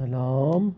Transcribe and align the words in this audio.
سلام 0.00 0.72